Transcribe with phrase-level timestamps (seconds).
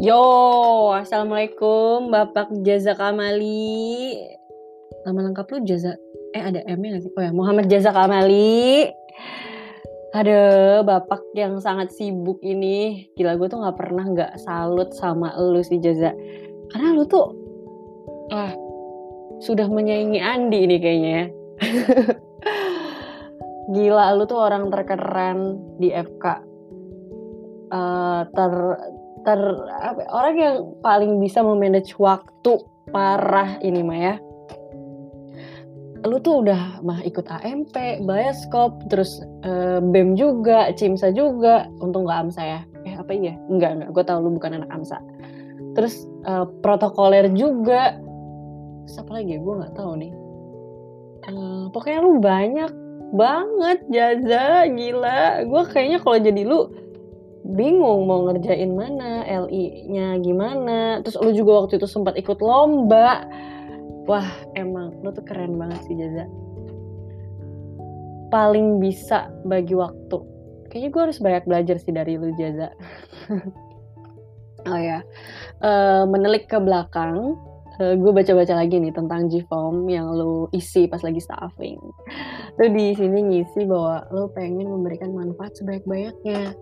[0.00, 0.16] Yo,
[0.96, 4.16] assalamualaikum Bapak Jaza Kamali.
[5.04, 5.92] Nama lengkap lu Jaza?
[6.32, 7.12] Eh ada M nya gak sih?
[7.12, 8.88] Oh ya Muhammad Jaza Kamali.
[10.16, 10.40] Ada
[10.88, 13.12] bapak yang sangat sibuk ini.
[13.12, 16.16] Gila gue tuh nggak pernah nggak salut sama lu sih Jaza.
[16.72, 17.36] Karena lu tuh
[18.32, 18.56] ah
[19.44, 21.24] sudah menyaingi Andi ini kayaknya ya.
[23.76, 26.24] Gila lu tuh orang terkeren di FK.
[27.68, 28.52] Uh, eh, ter
[29.26, 29.40] ter
[29.84, 34.14] apa, orang yang paling bisa memanage waktu parah ini mah ya
[36.08, 37.76] lu tuh udah mah ikut AMP,
[38.08, 42.60] Bioskop, terus uh, BEM juga, CIMSA juga, untung gak AMSA ya.
[42.88, 43.36] Eh apa iya?
[43.52, 44.96] Enggak, enggak, gue tau lu bukan anak AMSA.
[45.76, 48.00] Terus uh, protokoler juga.
[48.88, 49.40] Terus apa lagi ya?
[49.44, 50.12] Gue gak tahu nih.
[51.28, 52.72] Uh, pokoknya lu banyak
[53.12, 55.44] banget jaza, gila.
[55.44, 56.72] Gue kayaknya kalau jadi lu
[57.54, 61.00] bingung mau ngerjain mana, LI-nya gimana.
[61.02, 63.26] Terus lu juga waktu itu sempat ikut lomba.
[64.08, 64.26] Wah
[64.58, 66.26] emang lo tuh keren banget sih Jaza
[68.30, 70.18] paling bisa bagi waktu.
[70.70, 72.70] Kayaknya gue harus banyak belajar sih dari lu Jaza
[74.70, 75.02] oh ya.
[75.60, 77.34] Uh, menelik ke belakang
[77.82, 81.82] uh, gue baca-baca lagi nih tentang G-Form yang lo isi pas lagi staffing.
[82.56, 86.54] Lo di sini ngisi bahwa lo pengen memberikan manfaat sebanyak-banyaknya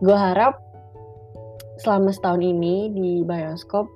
[0.00, 0.56] gue harap
[1.80, 3.88] selama setahun ini di bioskop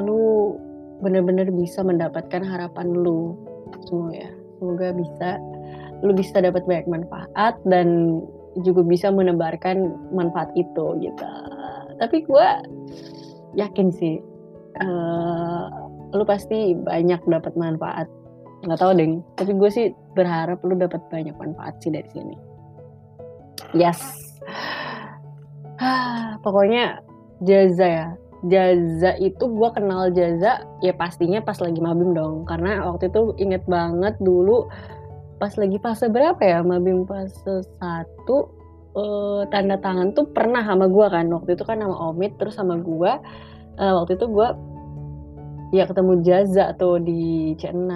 [0.00, 0.56] lu
[1.04, 3.36] benar-benar bisa mendapatkan harapan lu
[3.84, 4.30] semua ya.
[4.60, 5.28] Semoga bisa
[6.04, 8.20] lu bisa dapat banyak manfaat dan
[8.64, 11.28] juga bisa menebarkan manfaat itu gitu.
[12.00, 12.48] Tapi gue
[13.56, 14.20] yakin sih
[14.80, 15.68] uh,
[16.12, 18.08] lu pasti banyak dapat manfaat.
[18.64, 22.36] Nggak tahu deh tapi gue sih berharap lu dapat banyak manfaat sih dari sini.
[23.72, 24.31] Yes
[26.44, 27.00] pokoknya
[27.44, 28.08] jaza ya.
[28.42, 32.42] Jaza itu gue kenal Jaza ya pastinya pas lagi mabim dong.
[32.42, 34.66] Karena waktu itu inget banget dulu
[35.38, 37.06] pas lagi fase berapa ya mabim?
[37.06, 38.50] Fase satu
[38.98, 41.30] uh, tanda tangan tuh pernah sama gue kan.
[41.30, 43.12] Waktu itu kan sama Omid terus sama gue
[43.78, 44.48] uh, waktu itu gue
[45.72, 47.88] ya ketemu Jaza tuh di C6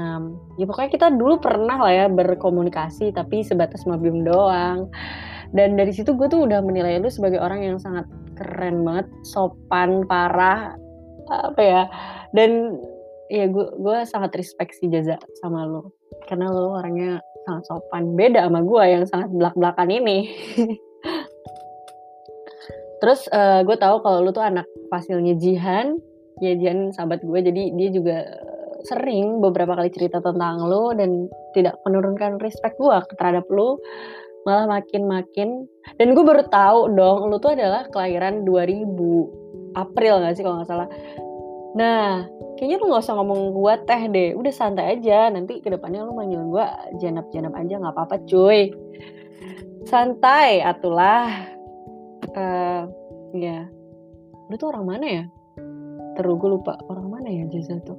[0.57, 4.89] ya pokoknya kita dulu pernah lah ya berkomunikasi tapi sebatas mabim doang.
[5.55, 8.03] Dan dari situ gue tuh udah menilai lu sebagai orang yang sangat
[8.35, 10.75] keren banget sopan parah
[11.31, 11.83] apa ya.
[12.35, 12.81] Dan
[13.31, 15.95] ya gue gue sangat respect sih Jaza sama lo
[16.27, 18.17] karena lo orangnya sangat sopan.
[18.19, 20.19] Beda sama gue yang sangat belak belakan ini.
[23.05, 26.01] Terus uh, gue tahu kalau lo tuh anak fasilnya Jihan
[26.41, 28.17] ya Jihan sahabat gue jadi dia juga
[28.87, 31.27] sering beberapa kali cerita tentang lo dan
[31.57, 33.83] tidak menurunkan respect gue terhadap lo
[34.47, 35.67] malah makin-makin.
[35.99, 40.71] Dan gue baru tahu dong lu tuh adalah kelahiran 2000 April gak sih kalau nggak
[40.71, 40.89] salah.
[41.75, 42.25] Nah
[42.57, 45.29] kayaknya lu nggak usah ngomong gue teh deh udah santai aja.
[45.35, 46.67] Nanti ke depannya lu manggil gue
[47.03, 48.71] janap-janap aja nggak apa-apa cuy.
[49.83, 51.27] Santai atulah.
[52.37, 52.87] Uh,
[53.35, 53.67] ya.
[54.47, 55.25] Lu tuh orang mana ya
[56.17, 57.99] terus gue lupa orang mana ya Jaza tuh.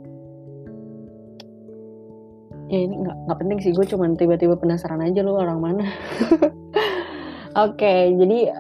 [2.68, 5.86] Ya ini nggak nggak penting sih gue cuman tiba-tiba penasaran aja lo orang mana.
[7.64, 8.52] Oke okay, jadi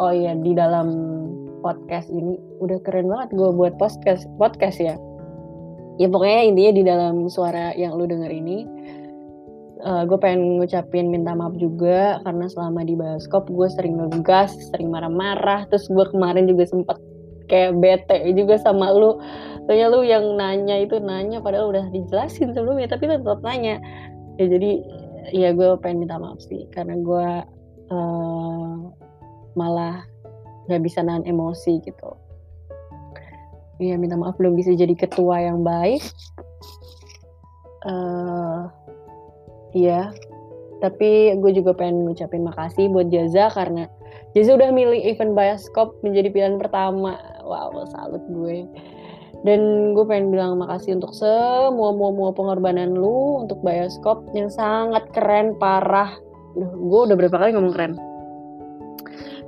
[0.00, 0.88] oh ya di dalam
[1.62, 4.96] podcast ini udah keren banget gue buat podcast podcast ya.
[6.00, 8.64] Ya pokoknya intinya di dalam suara yang lu denger ini
[9.84, 14.88] uh, gue pengen ngucapin minta maaf juga karena selama di bioskop gue sering ngegas sering
[14.88, 16.96] marah-marah terus gue kemarin juga sempet
[17.46, 19.18] kayak bete juga sama lu.
[19.66, 23.78] Soalnya lu yang nanya itu nanya padahal udah dijelasin sebelumnya tapi lu tetap nanya.
[24.40, 24.82] Ya jadi
[25.30, 27.28] ya gue pengen minta maaf sih karena gue
[27.94, 28.74] uh,
[29.54, 30.02] malah
[30.66, 32.10] nggak bisa nahan emosi gitu.
[33.82, 36.02] Ya minta maaf belum bisa jadi ketua yang baik.
[37.82, 38.70] Uh,
[39.74, 40.10] iya.
[40.82, 43.86] Tapi gue juga pengen ngucapin makasih buat Jaza karena
[44.34, 48.64] Jaza udah milih event bioskop menjadi pilihan pertama wow salut gue.
[49.42, 55.58] Dan gue pengen bilang makasih untuk semua semua pengorbanan lu untuk bioskop yang sangat keren
[55.58, 56.14] parah.
[56.54, 57.94] Duh, gue udah berapa kali ngomong keren?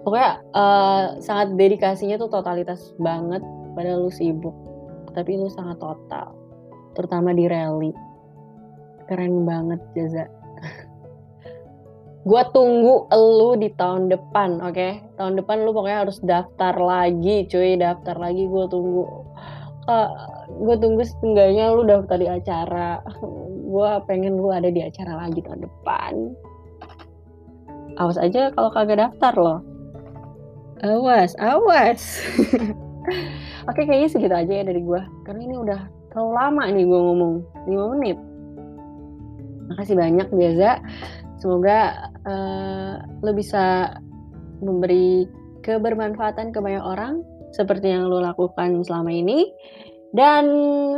[0.02, 3.40] Pokoknya uh, sangat dedikasinya tuh totalitas banget.
[3.78, 4.54] Padahal lu sibuk
[5.14, 6.34] tapi lu sangat total.
[6.98, 7.94] Terutama di rally.
[9.06, 10.26] Keren banget Jaza
[12.24, 15.04] gue tunggu lu di tahun depan oke okay?
[15.20, 19.04] tahun depan lu pokoknya harus daftar lagi cuy daftar lagi gue tunggu
[19.88, 20.10] uh,
[20.48, 23.04] gue tunggu setengahnya lu daftar di acara
[23.44, 26.12] gue pengen lu ada di acara lagi tahun depan
[28.00, 29.60] awas aja kalau kagak daftar loh
[30.80, 32.00] awas awas
[33.64, 35.00] Oke, kayaknya segitu aja ya dari gue.
[35.24, 35.80] Karena ini udah
[36.12, 37.34] terlalu lama nih gue ngomong.
[37.64, 38.18] 5 menit.
[39.72, 40.72] Makasih banyak Jaza.
[41.40, 43.96] Semoga uh, lo bisa
[44.60, 45.28] memberi
[45.64, 47.24] kebermanfaatan ke banyak orang
[47.56, 49.48] seperti yang lo lakukan selama ini.
[50.14, 50.46] Dan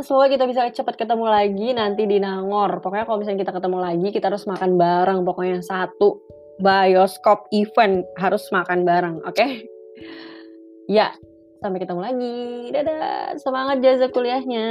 [0.05, 2.85] semoga kita bisa cepat ketemu lagi nanti di Nangor.
[2.85, 5.25] Pokoknya kalau misalnya kita ketemu lagi, kita harus makan bareng.
[5.25, 6.21] Pokoknya satu
[6.61, 9.33] bioskop event harus makan bareng, oke?
[9.33, 9.65] Okay?
[10.85, 11.17] Ya,
[11.65, 12.37] sampai ketemu lagi.
[12.69, 14.69] Dadah, semangat jasa kuliahnya.